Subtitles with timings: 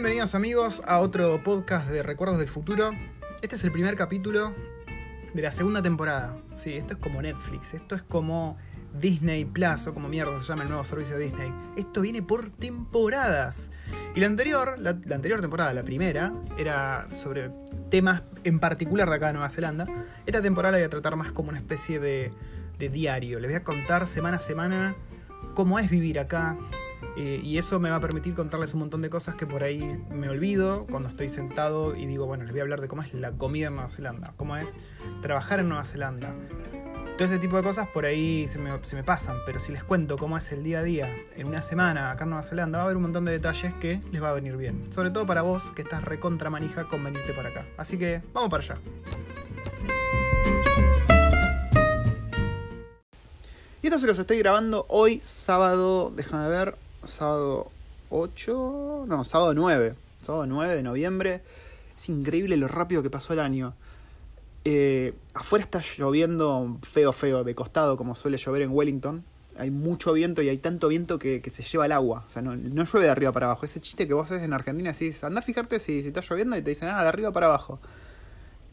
[0.00, 2.92] Bienvenidos amigos a otro podcast de Recuerdos del Futuro.
[3.42, 4.54] Este es el primer capítulo
[5.34, 6.38] de la segunda temporada.
[6.54, 8.56] Sí, esto es como Netflix, esto es como
[8.98, 11.52] Disney Plus o como mierda se llama el nuevo servicio de Disney.
[11.76, 13.70] Esto viene por temporadas.
[14.14, 17.50] Y la anterior, la, anterior temporada, la primera, era sobre
[17.90, 19.86] temas en particular de acá de Nueva Zelanda.
[20.24, 22.32] Esta temporada la voy a tratar más como una especie de,
[22.78, 23.38] de diario.
[23.38, 24.96] Les voy a contar semana a semana
[25.54, 26.56] cómo es vivir acá,
[27.16, 29.98] eh, y eso me va a permitir contarles un montón de cosas que por ahí
[30.10, 33.12] me olvido cuando estoy sentado y digo, bueno, les voy a hablar de cómo es
[33.14, 34.74] la comida en Nueva Zelanda, cómo es
[35.22, 36.34] trabajar en Nueva Zelanda.
[37.16, 40.38] Todo ese tipo de cosas por ahí se me, pasan, pero si les cuento cómo
[40.38, 42.96] es el día a día en una semana acá en Nueva Zelanda, va a haber
[42.96, 44.90] un montón de detalles que les va a venir bien.
[44.90, 47.66] Sobre todo para vos que estás recontra manija con venirte para acá.
[47.76, 48.78] Así que vamos para allá.
[53.82, 57.70] Y esto se los estoy grabando hoy, sábado, déjame ver, sábado
[58.10, 61.42] 8, no, sábado 9, sábado 9 de noviembre.
[61.96, 63.74] Es increíble lo rápido que pasó el año.
[64.64, 69.24] Eh, afuera está lloviendo feo, feo, de costado, como suele llover en Wellington.
[69.56, 72.24] Hay mucho viento y hay tanto viento que, que se lleva el agua.
[72.26, 73.64] O sea, no, no, llueve de arriba para abajo.
[73.64, 76.56] Ese chiste que vos haces en Argentina, decís, anda a fijarte si, si está lloviendo
[76.56, 77.80] y te dicen, ah, de arriba para abajo.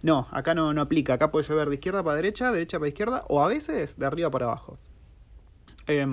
[0.03, 1.14] No, acá no, no aplica.
[1.14, 4.30] Acá puede llover de izquierda para derecha, derecha para izquierda, o a veces de arriba
[4.30, 4.78] para abajo.
[5.88, 6.06] Eh,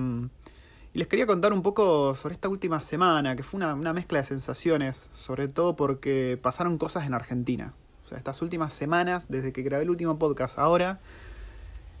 [0.95, 4.23] y les quería contar un poco sobre esta última semana, que fue una, mezcla de
[4.23, 7.73] sensaciones, sobre todo porque pasaron cosas en Argentina.
[8.05, 11.01] O sea, estas últimas semanas, desde que grabé el último podcast ahora,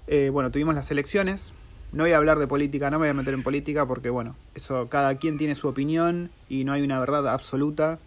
[0.07, 1.51] eh, bueno, tuvimos las elecciones.
[1.91, 4.37] No voy a hablar de política, no me voy a meter en política porque, bueno,
[4.53, 7.99] eso cada quien tiene su opinión y no hay una verdad absoluta.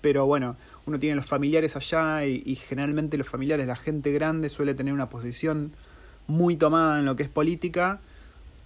[0.00, 4.48] Pero bueno, uno tiene los familiares allá y, y generalmente los familiares, la gente grande
[4.48, 5.70] suele tener una posición
[6.26, 8.00] muy tomada en lo que es política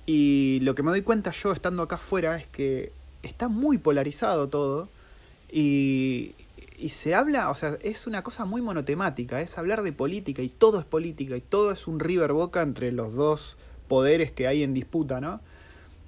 [0.06, 4.48] y lo que me doy cuenta yo estando acá afuera es que está muy polarizado
[4.48, 4.88] todo
[5.50, 6.34] y,
[6.78, 10.48] y, se habla, o sea, es una cosa muy monotemática, es hablar de política y
[10.48, 13.56] todo es política y todo es un river boca entre los dos
[13.88, 15.40] poderes que hay en disputa, ¿no?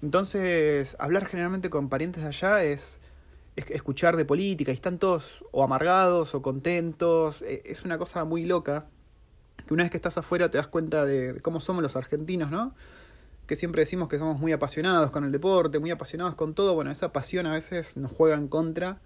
[0.02, 3.00] Entonces, hablar generalmente con parientes allá es,
[3.56, 8.24] es escuchar de política y están todos o amargados o contentos, e, es una cosa
[8.24, 8.86] muy loca
[9.66, 12.74] que una vez que estás afuera te das cuenta de cómo somos los argentinos, ¿no?
[13.48, 16.90] Que siempre decimos que somos muy apasionados con el deporte, muy apasionados con todo, bueno,
[16.90, 19.00] esa pasión a veces nos juega en contra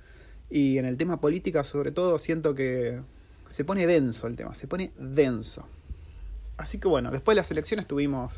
[0.50, 3.00] y en el tema política sobre todo siento que
[3.46, 5.64] se pone denso el tema, se pone denso.
[6.56, 8.32] Así que bueno, después de las elecciones tuvimos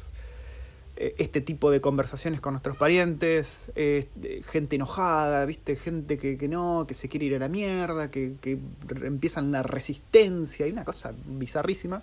[0.97, 4.07] eh, este tipo de conversaciones con nuestros parientes, eh,
[4.47, 8.35] gente enojada, viste, gente que, que, no, que se quiere ir a la mierda, que,
[8.43, 8.59] que
[9.03, 12.03] empiezan la resistencia y una cosa bizarrísima.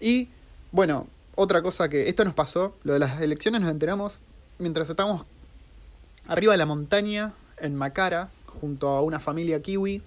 [0.00, 0.30] Y
[0.72, 4.18] bueno, otra cosa que esto nos pasó, lo de las elecciones nos enteramos
[4.58, 5.26] mientras estábamos
[6.26, 8.30] arriba de la montaña en Macara
[8.60, 10.02] junto a una familia kiwi,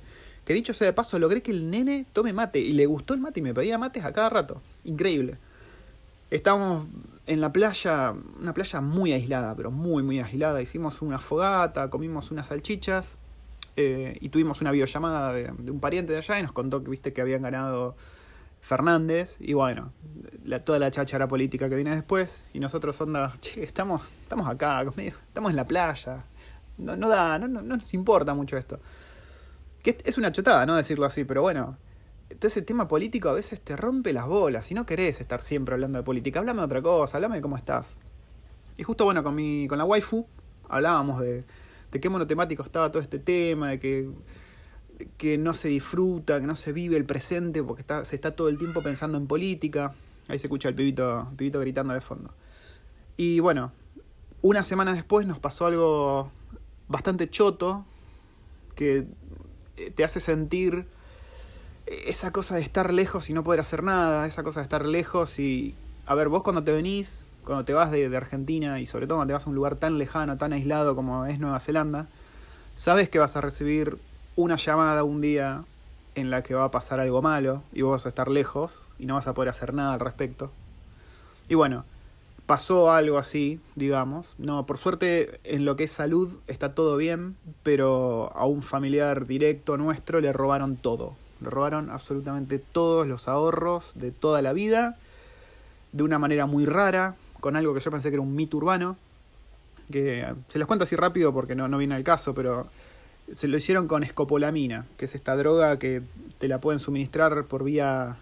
[0.45, 3.19] que dicho sea de paso logré que el nene tome mate y le gustó el
[3.19, 5.37] mate y me pedía mates a cada rato, increíble.
[6.31, 6.87] Estábamos
[7.25, 12.31] en la playa, una playa muy aislada, pero muy muy aislada, hicimos una fogata, comimos
[12.31, 13.07] unas salchichas
[13.75, 16.89] eh, y tuvimos una videollamada de, de un pariente de allá y nos contó que
[16.89, 17.95] viste que habían ganado
[18.67, 19.93] Fernández y bueno,
[20.65, 25.49] toda la cháchara política que viene después y nosotros onda, che, estamos, estamos acá, estamos
[25.49, 26.25] en la playa,
[26.77, 28.79] no, no da, no, no, no, nos importa mucho esto.
[29.81, 30.75] Que es una chotada, ¿no?
[30.75, 31.77] Decirlo así, pero bueno,
[32.27, 35.73] todo ese tema político a veces te rompe las bolas, si no querés estar siempre
[35.73, 37.97] hablando de política, háblame de otra cosa, háblame de cómo estás.
[38.75, 40.27] Y justo bueno, con mi, con la waifu
[40.67, 41.45] hablábamos de,
[41.91, 44.09] de qué monotemático estaba todo este tema, de que
[45.17, 48.49] que no se disfruta, que no se vive el presente porque está, se está todo
[48.49, 49.93] el tiempo pensando en política.
[50.27, 52.33] Ahí se escucha el pibito, pibito gritando de fondo.
[53.15, 53.71] Y bueno,
[54.41, 56.31] una semana después nos pasó algo
[56.87, 57.85] bastante choto
[58.75, 59.07] que
[59.95, 60.85] te hace sentir
[61.85, 65.39] esa cosa de estar lejos y no poder hacer nada, esa cosa de estar lejos
[65.39, 65.75] y...
[66.05, 69.31] A ver, vos cuando te venís, cuando te vas de Argentina y sobre todo cuando
[69.31, 72.07] te vas a un lugar tan lejano, tan aislado como es Nueva Zelanda,
[72.75, 73.97] sabes que vas a recibir
[74.37, 75.65] una llamada un día
[76.15, 79.05] en la que va a pasar algo malo y vos vas a estar lejos y
[79.05, 80.51] no vas a poder hacer nada al respecto.
[81.49, 81.85] Y bueno,
[82.45, 84.35] pasó algo así, digamos.
[84.37, 89.25] No, por suerte en lo que es salud está todo bien, pero a un familiar
[89.25, 91.15] directo nuestro le robaron todo.
[91.41, 94.97] Le robaron absolutamente todos los ahorros de toda la vida,
[95.93, 98.97] de una manera muy rara, con algo que yo pensé que era un mito urbano.
[99.91, 102.67] Que se los cuento así rápido porque no, no viene al caso, pero
[103.33, 106.01] se lo hicieron con escopolamina, que es esta droga que
[106.37, 108.17] te la pueden suministrar por vía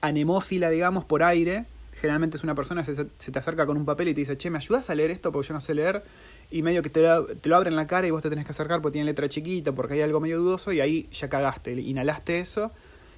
[0.00, 1.66] anemófila, digamos, por aire.
[1.94, 4.50] generalmente es una persona se, se te acerca con un papel y te dice, che,
[4.50, 5.32] ¿me ayudas a leer esto?
[5.32, 6.04] Porque yo no sé leer.
[6.50, 8.52] Y medio que te lo, te lo abren la cara y vos te tenés que
[8.52, 12.38] acercar porque tiene letra chiquita, porque hay algo medio dudoso, y ahí ya cagaste, inhalaste
[12.38, 12.70] eso,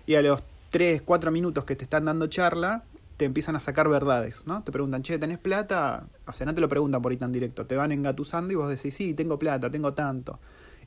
[0.07, 2.85] y a los 3, 4 minutos que te están dando charla,
[3.19, 4.63] te empiezan a sacar verdades, ¿no?
[4.63, 6.07] Te preguntan, che, ¿tenés plata?
[6.27, 8.71] O sea, no te lo preguntan por ahí tan directo, te van engatusando y vos
[8.71, 10.39] decís, sí, tengo plata, tengo tanto.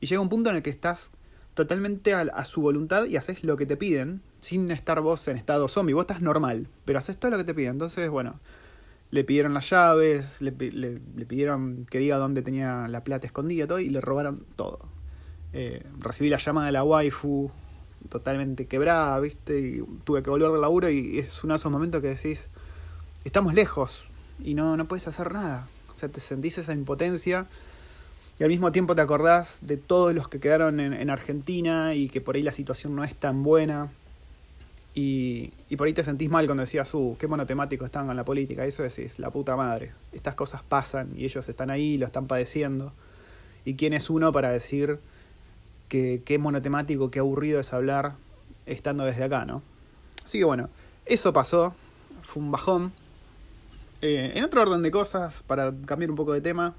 [0.01, 1.11] Y llega un punto en el que estás
[1.53, 5.67] totalmente a, su voluntad y haces lo que te piden, sin estar vos en estado
[5.67, 5.93] zombie.
[5.93, 7.71] Vos estás normal, pero haces todo lo que te piden.
[7.71, 8.39] Entonces, bueno,
[9.11, 13.67] le pidieron las llaves, le, le, le pidieron que diga dónde tenía la plata escondida
[13.67, 14.79] todo, y le robaron todo.
[15.53, 17.51] Eh, recibí la llamada de la waifu,
[18.09, 19.59] totalmente quebrada, ¿viste?
[19.59, 22.47] Y tuve que volver al laburo y es uno de esos momentos que decís,
[23.25, 24.07] estamos lejos
[24.43, 25.67] y no, no puedes hacer nada.
[25.93, 27.47] O sea, te sentís esa impotencia
[28.39, 32.09] y al mismo tiempo te acordás de todos los que quedaron en, en Argentina y
[32.09, 33.91] que por ahí la situación no es tan buena.
[34.93, 38.25] Y, y, por ahí te sentís mal cuando decías, uh, qué monotemático están con la
[38.25, 38.65] política.
[38.65, 39.93] Eso decís, la puta madre.
[40.11, 42.91] Estas cosas pasan y ellos están ahí, lo están padeciendo.
[43.63, 44.99] ¿Y quién es uno para decir
[45.87, 48.13] que qué monotemático, qué aburrido es hablar
[48.65, 49.61] estando desde acá, ¿no?
[50.25, 50.69] Así que bueno,
[51.05, 51.73] eso pasó.
[52.23, 52.91] Fue un bajón.
[54.01, 56.73] Eh, en otro orden de cosas, para cambiar un poco de tema,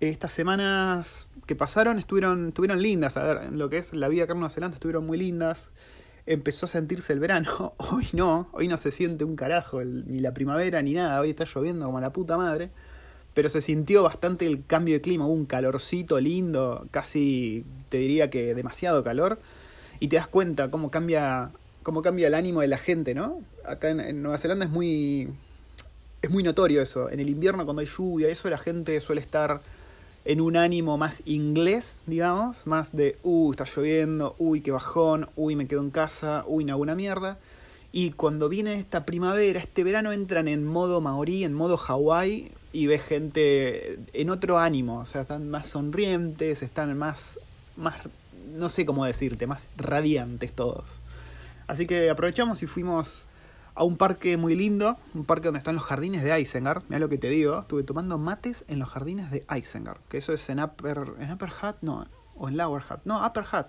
[0.00, 3.16] estas semanas que pasaron estuvieron, estuvieron lindas.
[3.16, 5.68] A ver, en lo que es la vida acá en Nueva Zelanda estuvieron muy lindas
[6.26, 7.74] empezó a sentirse el verano.
[7.78, 11.44] Hoy no, hoy no se siente un carajo, ni la primavera ni nada, hoy está
[11.44, 12.70] lloviendo como la puta madre.
[13.34, 18.54] Pero se sintió bastante el cambio de clima, un calorcito lindo, casi te diría que
[18.54, 19.38] demasiado calor.
[20.00, 21.50] Y te das cuenta cómo cambia,
[21.82, 23.40] cómo cambia el ánimo de la gente, ¿no?
[23.64, 25.28] Acá en, en Nueva Zelanda es muy,
[26.22, 27.08] es muy notorio eso.
[27.08, 29.60] En el invierno cuando hay lluvia, eso la gente suele estar
[30.24, 35.56] en un ánimo más inglés, digamos, más de, uh, está lloviendo, uy, qué bajón, uy,
[35.56, 37.38] me quedo en casa, uy, no hago una mierda.
[37.92, 42.86] Y cuando viene esta primavera, este verano, entran en modo maorí, en modo Hawái, y
[42.86, 47.38] ves gente en otro ánimo, o sea, están más sonrientes, están más,
[47.76, 47.96] más,
[48.54, 51.00] no sé cómo decirte, más radiantes todos.
[51.66, 53.26] Así que aprovechamos y fuimos
[53.74, 56.82] a un parque muy lindo, un parque donde están los jardines de Isengard.
[56.88, 60.32] Mira lo que te digo, estuve tomando mates en los jardines de Isengard, que eso
[60.32, 62.06] es en Upper, en Upper Hat, no,
[62.36, 63.66] o en Lower Hat, no, Upper Hat.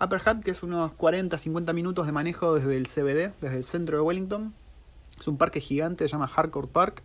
[0.00, 3.64] Upper Hat, que es unos 40, 50 minutos de manejo desde el CBD, desde el
[3.64, 4.54] centro de Wellington.
[5.18, 7.02] Es un parque gigante, se llama Hardcore Park.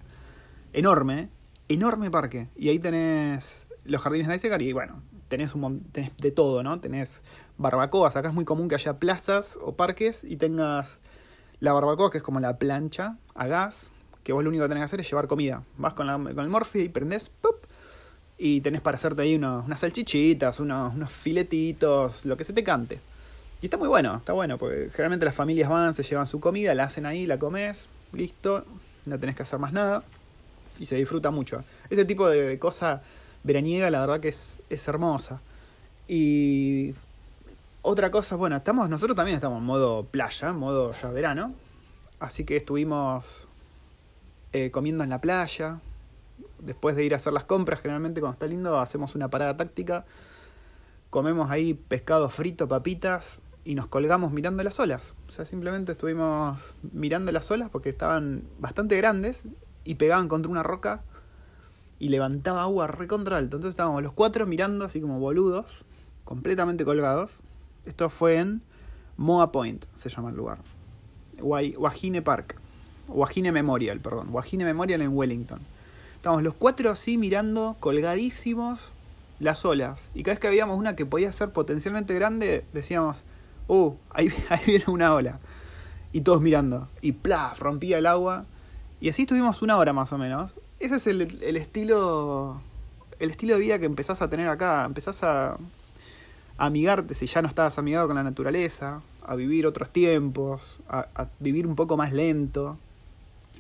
[0.74, 1.30] Enorme,
[1.68, 2.48] enorme parque.
[2.56, 6.80] Y ahí tenés los jardines de Isengard y bueno, tenés, un, tenés de todo, ¿no?
[6.80, 7.22] Tenés
[7.58, 11.00] barbacoas, acá es muy común que haya plazas o parques y tengas
[11.60, 13.92] la barbacoa, que es como la plancha a gas,
[14.24, 15.64] que vos lo único que tenés que hacer es llevar comida.
[15.78, 17.32] Vas con, el morfi y prendés,
[18.38, 22.64] y tenés para hacerte ahí unos, unas salchichitas, unos, unos filetitos, lo que se te
[22.64, 23.00] cante.
[23.62, 26.74] Y está muy bueno, está bueno, porque generalmente las familias van, se llevan su comida,
[26.74, 28.64] la hacen ahí, la comes, listo,
[29.06, 30.04] no tenés que hacer más nada
[30.80, 31.66] y se disfruta mucho.
[31.90, 33.02] Ese tipo de, de cosa
[33.44, 35.42] veraniega, la verdad que es, es hermosa.
[36.08, 36.94] Y
[37.82, 41.54] otra cosa, bueno, estamos, nosotros también estamos en modo playa, modo ya verano.
[42.20, 43.48] Así que estuvimos
[44.52, 45.80] eh, comiendo en la playa.
[46.60, 50.06] Después de ir a hacer las compras, generalmente cuando está lindo, hacemos una parada táctica.
[51.10, 55.14] Comemos ahí pescado frito, papitas y nos colgamos mirando las olas.
[55.30, 59.46] O sea, simplemente estuvimos mirando las olas porque estaban bastante grandes
[59.86, 61.04] y pegaban contra una roca
[61.98, 63.56] y levantaba agua recontra alto.
[63.58, 65.66] Entonces estábamos los cuatro mirando así como boludos,
[66.26, 67.32] completamente colgados.
[67.86, 68.62] Esto fue en
[69.18, 70.60] Moa Point, se llama el lugar.
[71.42, 72.56] Wajine Park.
[73.08, 74.28] Wajine Memorial, perdón.
[74.32, 75.60] Wajine Memorial en Wellington.
[76.16, 78.92] Estábamos los cuatro así mirando, colgadísimos,
[79.40, 80.12] las olas.
[80.14, 83.24] Y cada vez que veíamos una que podía ser potencialmente grande, decíamos,
[83.68, 85.40] uh, ahí, ahí viene una ola.
[86.12, 86.88] Y todos mirando.
[87.02, 88.46] Y plaf, rompía el agua.
[89.02, 90.56] Y así estuvimos una hora más o menos.
[90.80, 92.62] Ese es el, el estilo.
[93.20, 94.86] El estilo de vida que empezás a tener acá.
[94.86, 95.58] Empezás a,
[96.60, 101.66] amigarte si ya no estabas amigado con la naturaleza, a vivir otros tiempos, a, vivir
[101.66, 102.78] un poco más lento,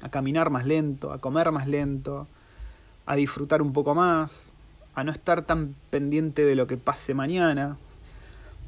[0.01, 2.27] a caminar más lento, a comer más lento,
[3.05, 4.51] a disfrutar un poco más,
[4.95, 7.77] a no estar tan pendiente de lo que pase mañana.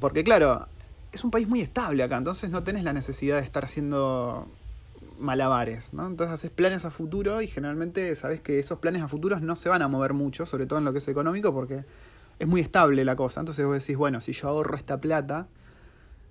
[0.00, 0.66] Porque claro,
[1.12, 4.48] es un país muy estable acá, entonces no tenés la necesidad de estar haciendo
[5.18, 6.06] malabares, ¿no?
[6.06, 9.68] Entonces haces planes a futuro y generalmente sabes que esos planes a futuros no se
[9.68, 11.84] van a mover mucho, sobre todo en lo que es económico, porque
[12.38, 13.40] es muy estable la cosa.
[13.40, 15.46] Entonces vos decís, bueno, si yo ahorro esta plata,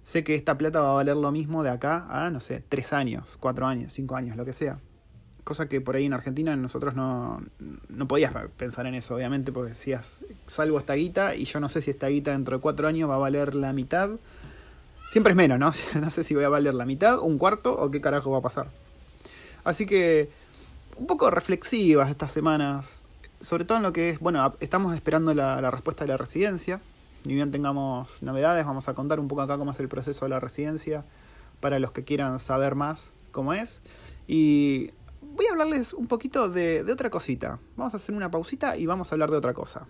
[0.04, 2.94] sé que esta plata va a valer lo mismo de acá a, no sé, tres
[2.94, 4.80] años, cuatro años, cinco años, lo que sea.
[5.44, 7.42] Cosa que por ahí en Argentina nosotros no,
[7.90, 11.82] no podías pensar en eso, obviamente, porque decías, salvo esta guita y yo no sé
[11.82, 14.12] si esta guita dentro de cuatro años va a valer la mitad.
[15.10, 15.72] Siempre es menos, ¿no?
[16.00, 18.42] No sé si voy a valer la mitad, un cuarto o qué carajo va a
[18.42, 18.68] pasar.
[19.64, 20.30] Así que
[20.98, 23.01] un poco reflexivas estas semanas,
[23.42, 26.82] sobre todo en lo que es, bueno, estamos esperando la, respuesta de la residencia.
[27.26, 30.30] Ni bien tengamos novedades, vamos a contar un poco acá cómo es el proceso de
[30.30, 31.06] la residencia
[31.60, 33.82] para los que quieran saber más cómo es.
[34.28, 37.60] Y voy a hablarles un poquito de, de, otra cosita.
[37.76, 39.88] Vamos a hacer una pausita y vamos a hablar de otra cosa.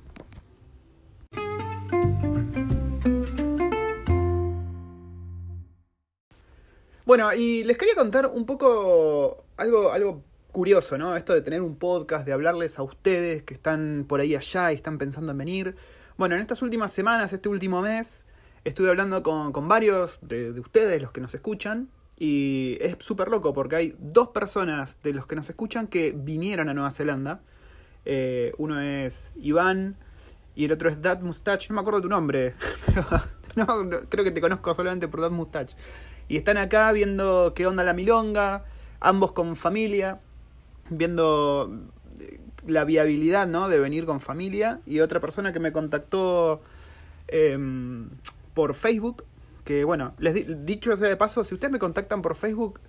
[7.06, 11.16] Bueno, y les quería contar un poco algo, algo curioso, ¿no?
[11.16, 14.76] Esto de tener un podcast, de hablarles a ustedes que están por ahí allá y
[14.76, 15.76] están pensando en venir.
[16.18, 18.26] Bueno, en estas últimas semanas, este último mes,
[18.64, 23.52] estuve hablando con, varios de, de, ustedes, los que nos escuchan, y es súper loco
[23.52, 27.42] porque hay dos personas de los que nos escuchan que vinieron a Nueva Zelanda.
[28.06, 29.96] Eh, uno es Iván
[30.56, 32.54] y el otro es Dad Mustache, no me acuerdo tu nombre,
[33.56, 33.66] no,
[34.08, 35.76] creo que te conozco solamente por Dad Mustache.
[36.28, 38.66] Y están acá viendo qué onda la milonga,
[39.00, 40.20] ambos con familia,
[40.92, 41.90] viendo
[42.68, 43.70] la viabilidad ¿no?
[43.70, 44.82] de venir con familia.
[44.86, 46.62] Y otra persona que me contactó
[47.28, 47.58] eh,
[48.54, 49.24] por Facebook,
[49.64, 52.80] que bueno, les di, dicho sea de paso, si ustedes me contactan por Facebook,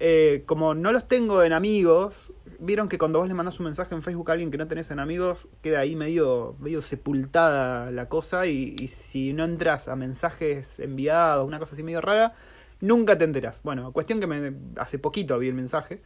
[0.00, 3.94] eh, como no los tengo en amigos, vieron que cuando vos le mandás un mensaje
[3.94, 8.08] en Facebook a alguien que no tenés en amigos, queda ahí medio, medio sepultada la
[8.08, 12.34] cosa y, y si no entras a mensajes enviados, una cosa así medio rara,
[12.80, 13.60] nunca te enteras.
[13.62, 16.02] Bueno, cuestión que me, hace poquito vi el mensaje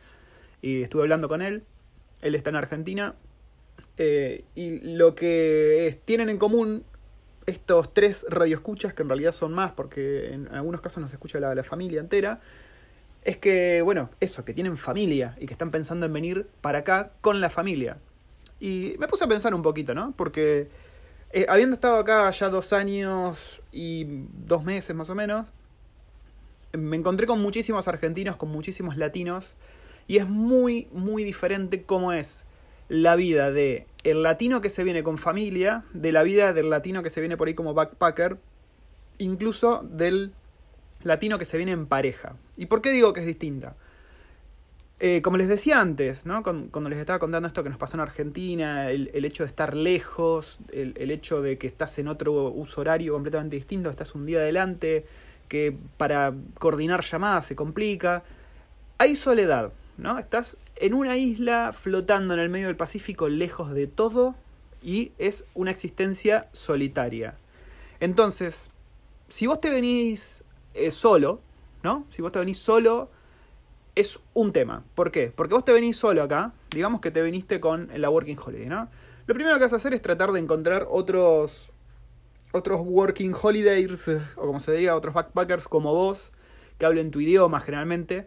[0.62, 1.64] y estuve hablando con él.
[2.22, 3.14] Él está en Argentina.
[3.98, 6.84] Eh, y lo que tienen en común
[7.44, 11.54] estos tres radioescuchas, que en realidad son más, porque en algunos casos nos escucha la,
[11.54, 12.40] la familia entera,
[13.24, 17.12] es que, bueno, eso, que tienen familia y que están pensando en venir para acá
[17.20, 17.98] con la familia.
[18.58, 20.14] Y me puse a pensar un poquito, ¿no?
[20.16, 20.68] Porque
[21.32, 24.04] eh, habiendo estado acá ya dos años y
[24.46, 25.46] dos meses más o menos,
[26.72, 29.54] me encontré con muchísimos argentinos, con muchísimos latinos,
[30.06, 32.46] y es muy, muy diferente cómo es
[32.88, 37.02] la vida de el latino que se viene con familia, de la vida del latino
[37.02, 38.36] que se viene por ahí como backpacker,
[39.18, 40.32] incluso del
[41.04, 42.34] latino que se viene en pareja.
[42.56, 43.76] ¿Y por qué digo que es distinta?
[45.04, 46.44] Eh, como les decía antes, ¿no?
[46.44, 49.74] cuando les estaba contando esto que nos pasó en Argentina, el, el hecho de estar
[49.74, 54.26] lejos, el, el, hecho de que estás en otro uso horario completamente distinto, estás un
[54.26, 55.04] día adelante,
[55.48, 58.22] que para coordinar llamadas se complica.
[58.98, 60.18] Hay soledad, ¿no?
[60.18, 64.34] Estás en una isla flotando en el medio del Pacífico, lejos de todo,
[64.82, 67.36] y es una existencia solitaria.
[68.00, 68.70] Entonces,
[69.28, 70.44] si vos te venís
[70.74, 71.40] eh, solo,
[71.82, 72.06] ¿no?
[72.10, 73.08] Si vos te venís solo,
[73.94, 74.84] es un tema.
[74.94, 75.32] ¿Por qué?
[75.34, 78.88] Porque vos te venís solo acá, digamos que te viniste con la Working Holiday, ¿no?
[79.26, 81.70] Lo primero que vas a hacer es tratar de encontrar otros
[82.52, 86.30] otros working holidays, o como se diga, otros backpackers como vos,
[86.78, 88.26] que hablen tu idioma generalmente,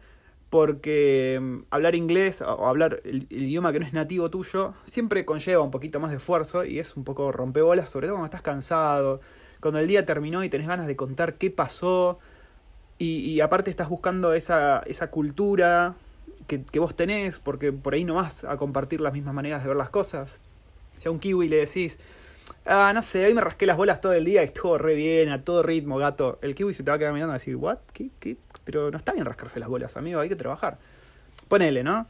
[0.56, 5.62] porque mm, hablar inglés o hablar el, idioma que no es nativo tuyo siempre conlleva
[5.62, 9.20] un poquito más de esfuerzo y es un poco rompebolas, sobre todo cuando estás cansado,
[9.60, 12.20] cuando el día terminó y tenés ganas de contar qué pasó,
[12.98, 15.96] y, y aparte estás buscando esa, esa cultura
[16.48, 19.68] que, que, vos tenés, porque por ahí no vas a compartir las mismas maneras de
[19.68, 20.32] ver las cosas.
[21.00, 22.00] Si a un kiwi le decís,
[22.66, 25.30] Ah, no sé, hoy me rasqué las bolas todo el día y estuvo re bien,
[25.30, 26.40] a todo ritmo, gato.
[26.42, 27.78] El kiwi se te va a quedar mirando y decir, ¿what?
[27.94, 28.10] ¿Qué?
[28.20, 28.38] ¿Qué?
[28.64, 30.78] Pero no está bien rascarse las bolas, amigo, hay que trabajar.
[31.48, 32.08] Ponele, ¿no?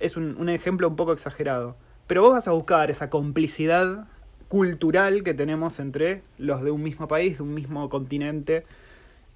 [0.00, 1.76] Es un, un ejemplo un poco exagerado.
[2.06, 4.06] Pero vos vas a buscar esa complicidad
[4.48, 8.64] cultural que tenemos entre los de un mismo país, de un mismo continente,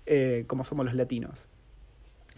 [0.07, 1.49] eh, como somos los latinos.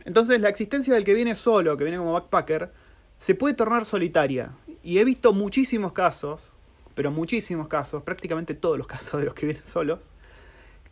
[0.05, 2.73] Entonces, la existencia del que viene solo, que viene como backpacker,
[3.19, 4.53] se puede tornar solitaria.
[4.83, 6.53] Y he visto muchísimos casos,
[7.01, 10.01] pero muchísimos casos, prácticamente todos los casos de los que vienen solos,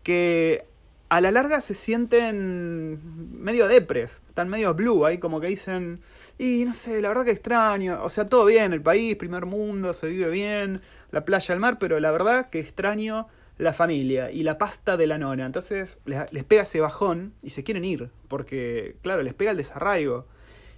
[0.02, 0.64] que
[1.10, 2.98] a la larga se sienten
[3.44, 6.00] medio depres, están medio blue, ahí como que dicen,
[6.38, 9.92] y no sé, la verdad que extraño, o sea, todo bien, el país, primer mundo,
[9.92, 14.44] se vive bien, la playa, el mar, pero la verdad que extraño la familia y
[14.44, 15.44] la pasta de la nona.
[15.44, 19.58] Entonces les, les pega ese bajón y se quieren ir, porque claro, les pega el
[19.58, 20.24] desarraigo.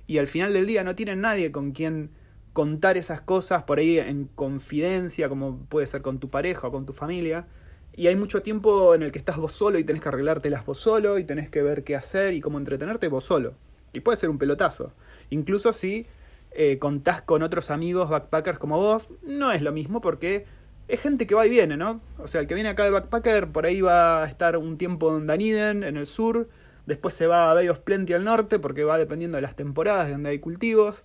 [0.09, 2.11] Y al final del día no tienen nadie con quien
[2.53, 6.87] contar esas cosas por ahí en confidencia, como puede ser con tu pareja o con
[6.87, 7.47] tu familia.
[7.95, 10.79] Y hay mucho tiempo en el que estás vos solo y tenés que arreglártelas vos
[10.79, 13.55] solo y tenés que ver qué hacer y cómo entretenerte vos solo.
[13.93, 14.93] Y puede ser un pelotazo.
[15.31, 16.07] Incluso si
[16.53, 20.47] eh, contás con otros amigos backpackers como vos, no es lo mismo porque
[20.89, 22.01] es gente que va y viene, ¿no?
[22.19, 25.17] O sea, el que viene acá de backpacker por ahí va a estar un tiempo
[25.17, 26.49] en Dunedin, en el sur,
[26.87, 30.13] después se va a Bay Plenty al norte porque va dependiendo de las temporadas de
[30.13, 31.05] donde hay cultivos.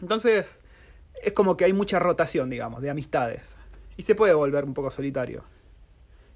[0.00, 0.60] Entonces,
[1.22, 3.56] es como que hay mucha rotación, digamos, de amistades.
[3.96, 5.44] Y se puede volver un poco solitario.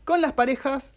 [0.05, 0.95] Con las parejas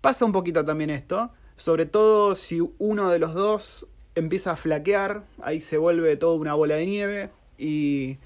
[0.00, 5.24] pasa un poquito también esto, sobre todo si uno de los dos empieza a flaquear,
[5.42, 8.18] ahí se vuelve toda una bola de nieve y,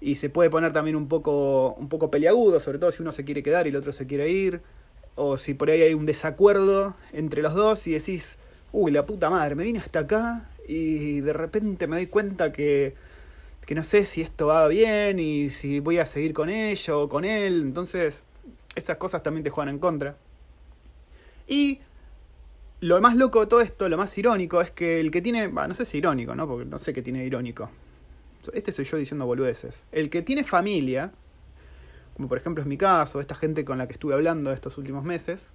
[0.00, 3.24] y se puede poner también un poco, un poco peliagudo, sobre todo si uno se
[3.24, 4.62] quiere quedar y el otro se quiere ir,
[5.14, 8.38] o si por ahí hay un desacuerdo entre los dos y decís,
[8.72, 12.94] uy, la puta madre, me vine hasta acá y de repente me doy cuenta que,
[13.66, 17.08] que no sé si esto va bien y si voy a seguir con ella o
[17.08, 18.24] con él, entonces
[18.74, 20.16] esas cosas también te juegan en contra.
[21.46, 21.80] Y
[22.80, 25.48] lo más loco de todo esto, lo más irónico, es que el que tiene.
[25.48, 26.48] no sé si irónico, ¿no?
[26.48, 27.70] Porque no sé qué tiene irónico.
[28.52, 29.76] Este soy yo diciendo boludeces.
[29.92, 31.12] El que tiene familia,
[32.16, 35.04] como por ejemplo es mi caso, esta gente con la que estuve hablando estos últimos
[35.04, 35.52] meses,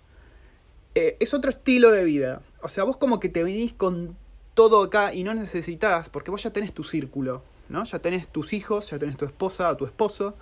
[0.96, 2.42] eh, es otro estilo de vida.
[2.62, 4.16] O sea, vos como que te venís con
[4.54, 7.84] todo acá y no necesitas, porque vos ya tenés tu círculo, ¿no?
[7.84, 10.36] Ya tenés tus hijos, ya tenés tu esposa o tu esposo.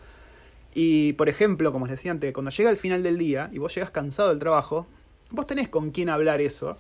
[0.74, 3.74] Y por ejemplo, como les decía antes, cuando llega el final del día y vos
[3.74, 4.88] llegas cansado del trabajo,
[5.32, 6.78] Vos tenés con quién hablar eso.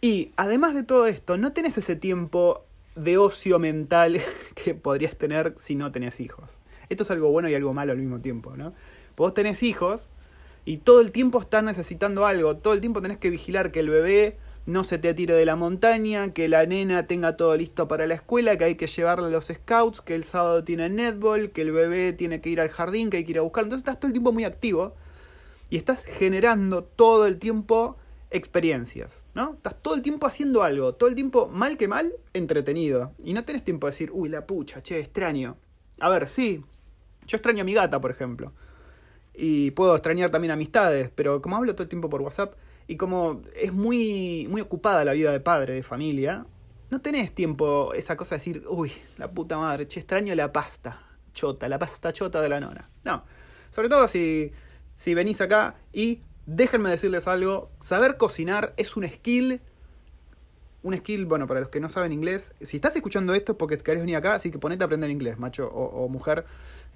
[0.00, 2.64] Y además de todo esto, no tenés ese tiempo
[2.96, 4.20] de ocio mental
[4.54, 6.50] que podrías tener si no tenés hijos.
[6.88, 8.74] Esto es algo bueno y algo malo al mismo tiempo, ¿no?
[9.16, 10.08] Vos tenés hijos
[10.64, 13.88] y todo el tiempo estás necesitando algo, todo el tiempo tenés que vigilar que el
[13.88, 18.06] bebé no se te tire de la montaña, que la nena tenga todo listo para
[18.06, 21.62] la escuela, que hay que llevarle a los scouts, que el sábado tiene netball, que
[21.62, 23.64] el bebé tiene que ir al jardín, que hay que ir a buscar.
[23.64, 24.94] Entonces estás todo el tiempo muy activo
[25.68, 27.96] y estás generando todo el tiempo
[28.30, 29.54] experiencias, ¿no?
[29.54, 33.12] Estás todo el tiempo haciendo algo, todo el tiempo, mal que mal, entretenido.
[33.24, 35.56] Y no tenés tiempo de decir, uy, la pucha, che, extraño.
[35.98, 36.64] A ver, sí,
[37.26, 38.52] yo extraño a mi gata, por ejemplo.
[39.34, 42.54] Y puedo extrañar también amistades, pero como hablo todo el tiempo por WhatsApp
[42.86, 46.46] y como es muy, muy ocupada la vida de padre, de familia,
[46.90, 51.02] no tenés tiempo esa cosa de decir, uy, la puta madre, che, extraño la pasta
[51.32, 52.90] chota, la pasta chota de la nona.
[53.04, 53.24] No,
[53.70, 54.52] sobre todo si
[55.02, 59.60] si venís acá y déjenme decirles algo, saber cocinar es un skill,
[60.84, 63.78] un skill, bueno, para los que no saben inglés, si estás escuchando esto es porque
[63.78, 66.44] querés venir acá, así que ponete a aprender inglés, macho o, mujer.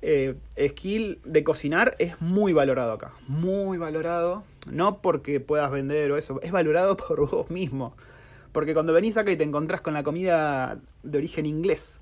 [0.02, 0.36] Eh,
[0.68, 6.40] skill de cocinar es muy valorado acá, muy valorado, no porque puedas vender o eso,
[6.42, 7.96] es valorado por vos mismo.
[8.52, 12.00] Porque cuando venís acá y te encontrás con la comida de origen inglés,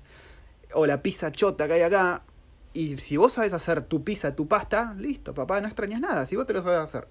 [0.73, 2.23] o la pizza chota que hay acá,
[2.73, 6.35] y si vos sabes hacer tu pizza, tu pasta, listo, papá, no extrañas nada, si
[6.35, 7.07] vos te lo sabes hacer.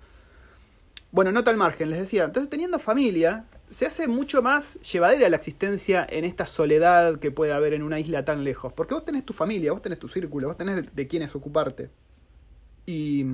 [1.11, 5.37] Bueno, nota al margen, les decía, entonces teniendo familia, se hace mucho más llevadera la
[5.37, 8.73] existencia en esta soledad que puede haber en una isla tan lejos.
[8.73, 11.91] Porque vos tenés tu familia, vos tenés tu círculo, vos tenés de, de quiénes ocuparte.
[12.87, 13.25] Y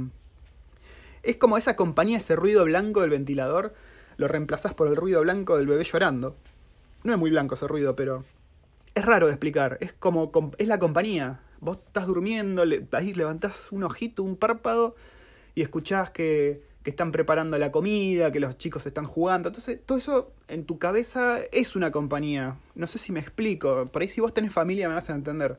[1.23, 3.75] es como esa compañía, ese ruido blanco del ventilador,
[4.17, 6.37] lo reemplazás por el ruido blanco del bebé llorando.
[7.05, 8.25] No es muy blanco ese ruido, pero
[8.95, 9.79] es raro de explicar.
[9.81, 11.41] Es como, es la compañía.
[11.61, 14.95] Vos estás durmiendo, ahí levantás un ojito, un párpado
[15.55, 19.49] y escuchás que, que están preparando la comida, que los chicos están jugando.
[19.49, 22.57] Entonces, todo eso en tu cabeza es una compañía.
[22.75, 23.87] No sé si me explico.
[23.93, 25.59] Por ahí si vos tenés familia me vas a entender.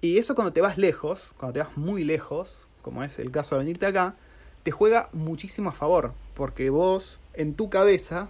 [0.00, 3.56] Y eso cuando te vas lejos, cuando te vas muy lejos, como es el caso
[3.56, 4.16] de venirte acá,
[4.62, 6.14] te juega muchísimo a favor.
[6.34, 8.28] Porque vos, en tu cabeza,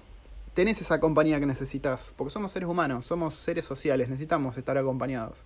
[0.55, 2.15] tenés esa compañía que necesitas.
[2.17, 5.39] Porque somos seres humanos, somos seres sociales, necesitamos estar acompañados.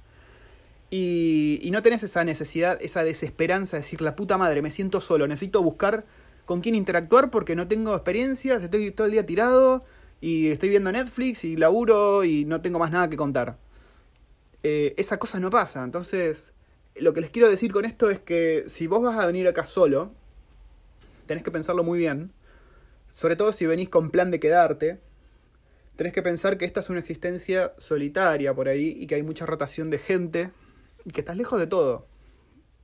[0.91, 5.29] Y, no tenés esa necesidad, esa desesperanza de decir, la puta madre, me siento solo,
[5.29, 6.05] necesito buscar
[6.51, 9.85] con quién interactuar porque no tengo experiencias, estoy todo el día tirado
[10.21, 13.57] y estoy viendo Netflix y laburo y no tengo más nada que contar.
[14.65, 15.85] Eh, esa cosa no pasa.
[15.85, 16.53] Entonces,
[16.97, 19.65] lo que les quiero decir con esto es que si vos vas a venir acá
[19.65, 20.11] solo,
[21.27, 22.33] tenés que pensarlo muy bien.
[23.13, 24.99] Sobre todo si venís con plan de quedarte.
[25.95, 29.47] Tenés que pensar que esta es una existencia solitaria por ahí y que hay mucha
[29.47, 30.51] rotación de gente
[31.05, 32.09] y que estás lejos de todo.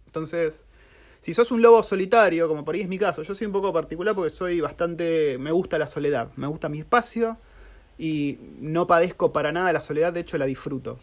[0.07, 0.67] Entonces,
[1.21, 3.73] si sos un lobo solitario, como por ahí es mi caso, yo soy un poco
[3.73, 5.39] particular porque soy bastante.
[5.39, 7.37] me gusta la soledad, me gusta mi espacio
[7.99, 10.99] y no padezco para nada la soledad, de hecho la disfruto.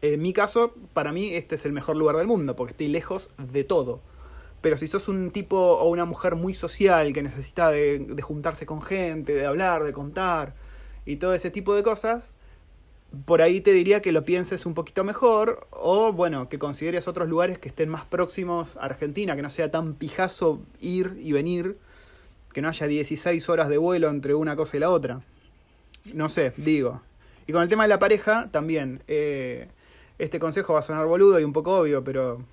[0.00, 3.30] En mi caso, para mí este es el mejor lugar del mundo porque estoy lejos
[3.38, 4.00] de todo.
[4.60, 8.66] Pero si sos un tipo o una mujer muy social que necesita de, de juntarse
[8.66, 10.54] con gente, de hablar, de contar
[11.04, 12.34] y todo ese tipo de cosas,
[13.24, 17.28] por ahí te diría que lo pienses un poquito mejor o bueno, que consideres otros
[17.28, 21.78] lugares que estén más próximos a Argentina, que no sea tan pijazo ir y venir,
[22.52, 25.22] que no haya 16 horas de vuelo entre una cosa y la otra.
[26.12, 27.00] No sé, digo.
[27.46, 29.68] Y con el tema de la pareja, también, eh,
[30.18, 32.44] este consejo va a sonar boludo y un poco obvio, pero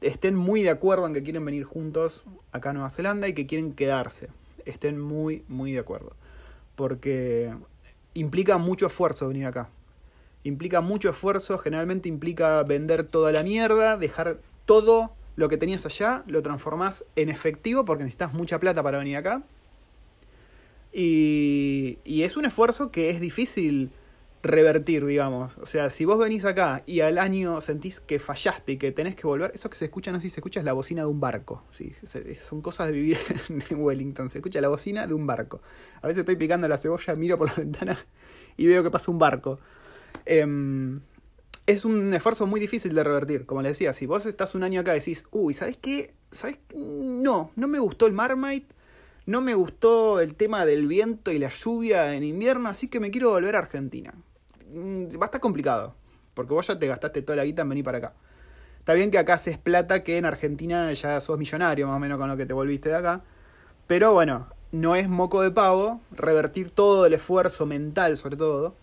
[0.00, 3.46] estén muy de acuerdo en que quieren venir juntos acá a Nueva Zelanda y que
[3.46, 4.28] quieren quedarse.
[4.64, 6.14] Estén muy, muy de acuerdo.
[6.76, 7.52] Porque
[8.14, 9.70] implica mucho esfuerzo venir acá.
[10.44, 16.24] Implica mucho esfuerzo, generalmente implica vender toda la mierda, dejar todo lo que tenías allá,
[16.26, 19.42] lo transformás en efectivo porque necesitas mucha plata para venir acá.
[20.92, 23.90] Y, y es un esfuerzo que es difícil
[24.42, 25.56] revertir, digamos.
[25.58, 29.14] O sea, si vos venís acá y al año sentís que fallaste y que tenés
[29.14, 31.64] que volver, eso que se escuchan así, se escucha es la bocina de un barco.
[31.70, 31.94] ¿sí?
[32.36, 33.18] Son cosas de vivir
[33.70, 35.62] en Wellington, se escucha la bocina de un barco.
[36.00, 37.98] A veces estoy picando la cebolla, miro por la ventana
[38.56, 39.60] y veo que pasa un barco.
[40.26, 41.00] Em,
[41.66, 44.80] es un esfuerzo muy difícil de revertir, como les decía, si vos estás un año
[44.80, 46.14] acá y decís, uy, ¿sabes qué?
[46.74, 48.74] No, no me gustó el Marmite.
[49.24, 53.12] No me gustó el tema del viento y la lluvia en invierno, así que me
[53.12, 54.12] quiero volver a Argentina.
[54.72, 55.94] Mm, va a estar complicado.
[56.34, 58.14] Porque vos ya te gastaste toda la guita en venir para acá.
[58.78, 62.18] Está bien que acá haces plata, que en Argentina ya sos millonario, más o menos
[62.18, 63.22] con lo que te volviste de acá.
[63.86, 68.74] Pero bueno, no es moco de pavo revertir todo el esfuerzo mental, sobre todo,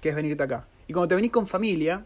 [0.00, 0.66] que es venirte acá.
[0.86, 2.04] Y cuando te venís con familia,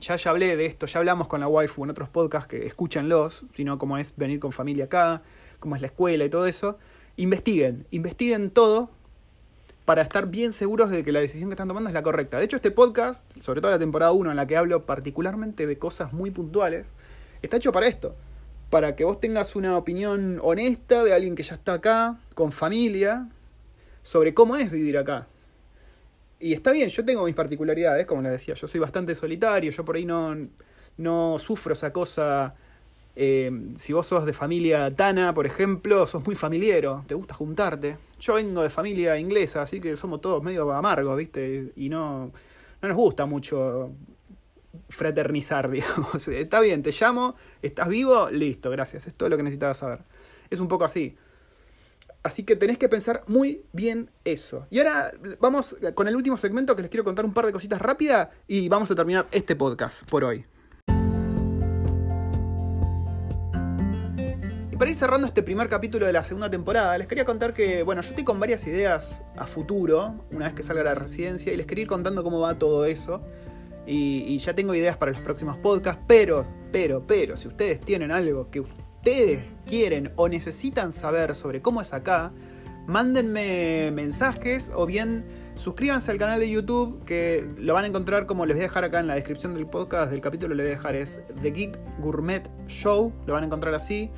[0.00, 3.44] ya ya hablé de esto, ya hablamos con la waifu en otros podcasts que escúchanlos,
[3.54, 5.22] sino cómo es venir con familia acá,
[5.58, 6.78] cómo es la escuela y todo eso.
[7.16, 8.90] Investiguen, investiguen todo
[9.90, 12.38] para estar bien seguros de que la decisión que están tomando es la correcta.
[12.38, 15.78] De hecho, este podcast, sobre todo la temporada 1 en la que hablo particularmente de
[15.78, 16.86] cosas muy puntuales,
[17.42, 18.14] está hecho para esto.
[18.70, 23.28] Para que vos tengas una opinión honesta de alguien que ya está acá, con familia,
[24.04, 25.26] sobre cómo es vivir acá.
[26.38, 29.84] Y está bien, yo tengo mis particularidades, como les decía, yo soy bastante solitario, yo
[29.84, 30.36] por ahí no,
[30.98, 32.54] no sufro esa cosa
[33.16, 37.98] eh, si vos sos de familia Tana, por ejemplo, sos muy familiero, te gusta juntarte.
[38.20, 41.72] Yo vengo de familia inglesa, así que somos todos medio amargos, ¿viste?
[41.76, 42.30] Y no,
[42.82, 43.90] no nos gusta mucho
[44.88, 46.28] fraternizar, digamos.
[46.28, 49.06] Está bien, te llamo, estás vivo, listo, gracias.
[49.06, 50.00] Es todo lo que necesitabas saber.
[50.48, 51.16] Es un poco así.
[52.22, 54.66] Así que tenés que pensar muy bien eso.
[54.68, 57.80] Y ahora vamos con el último segmento que les quiero contar un par de cositas
[57.80, 60.44] rápidas y vamos a terminar este podcast por hoy.
[64.80, 68.00] Para ir cerrando este primer capítulo de la segunda temporada, les quería contar que, bueno,
[68.00, 71.66] yo estoy con varias ideas a futuro, una vez que salga la residencia, y les
[71.66, 73.20] quería ir contando cómo va todo eso.
[73.86, 78.50] Y, ya tengo ideas para los próximos podcasts, pero, pero, pero, si ustedes tienen algo
[78.50, 82.32] que ustedes quieren o necesitan saber sobre cómo es acá,
[82.86, 88.46] mándenme mensajes o bien suscríbanse al canal de YouTube que lo van a encontrar como
[88.46, 90.76] les voy a dejar acá en la descripción del podcast del capítulo, les voy a
[90.76, 94.10] dejar es The Geek Gourmet Show, lo van a encontrar así.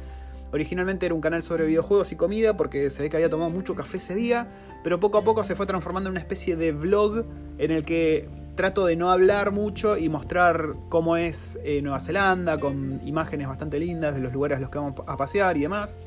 [0.52, 3.74] Originalmente era un canal sobre videojuegos y comida porque se ve que había tomado mucho
[3.74, 4.48] café ese día,
[4.84, 7.24] pero poco a poco se fue transformando en una especie de vlog
[7.58, 12.58] en el que trato de no hablar mucho y mostrar cómo es eh, Nueva Zelanda,
[12.58, 15.98] con imágenes bastante lindas de los lugares a los que vamos a pasear y demás.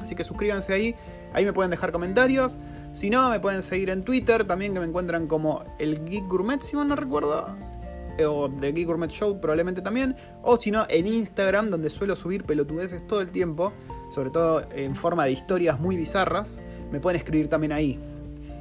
[0.00, 0.94] Así que suscríbanse ahí,
[1.34, 2.56] ahí me pueden dejar comentarios.
[2.92, 6.62] Si no, me pueden seguir en Twitter también, que me encuentran como el Geek Gourmet,
[6.62, 7.54] si mal no recuerdo
[8.26, 12.44] o de Geek Gourmet Show probablemente también, o si no en Instagram donde suelo subir
[12.44, 13.72] pelotudeces todo el tiempo,
[14.10, 16.60] sobre todo en forma de historias muy bizarras,
[16.92, 17.98] me pueden escribir también ahí.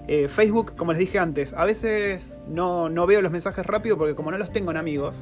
[0.08, 4.16] Eh, Facebook, como les dije antes, a veces no, no, veo los mensajes rápido porque
[4.16, 5.16] como no los tengo en amigos,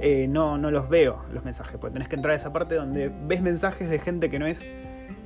[0.00, 3.12] eh, no, no los veo los mensajes, porque tenés que entrar a esa parte donde
[3.26, 4.64] ves mensajes de gente que no es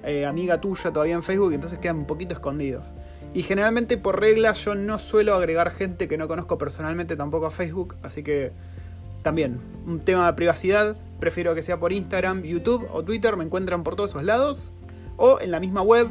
[0.02, 2.84] eh, amiga tuya todavía en Facebook y entonces quedan un poquito escondidos.
[3.34, 7.50] Y generalmente por regla yo no suelo agregar gente que no conozco personalmente tampoco a
[7.50, 8.52] Facebook, así que
[9.22, 13.82] también un tema de privacidad, prefiero que sea por Instagram, YouTube o Twitter, me encuentran
[13.82, 14.72] por todos esos lados,
[15.16, 16.08] o en la misma web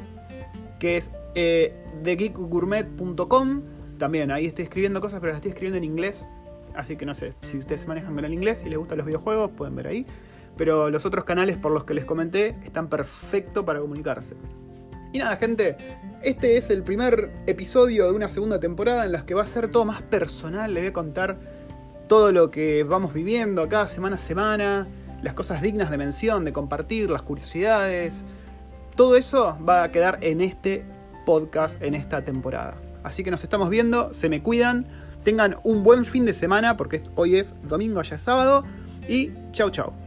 [0.79, 3.61] que es eh, thegeekgourmet.com,
[3.97, 6.27] también ahí estoy escribiendo cosas, pero las estoy escribiendo en inglés,
[6.75, 9.51] así que no sé, si ustedes manejan con el inglés y les gustan los videojuegos,
[9.51, 10.05] pueden ver ahí.
[10.57, 14.35] Pero los otros canales por los que les comenté están perfectos para comunicarse.
[15.11, 15.77] Y nada, gente,
[16.23, 19.67] este es el primer episodio de una segunda temporada en la que va a ser
[19.67, 20.73] todo más personal.
[20.73, 21.37] Le voy a contar
[22.07, 24.87] todo lo que vamos viviendo acá semana a semana,
[25.21, 28.23] las cosas dignas de mención, de compartir, las curiosidades.
[28.95, 30.85] Todo eso va a quedar en este
[31.25, 32.77] podcast, en esta temporada.
[33.03, 34.87] Así que nos estamos viendo, se me cuidan,
[35.23, 38.63] tengan un buen fin de semana porque hoy es domingo, ya es sábado
[39.09, 40.02] y chau chau.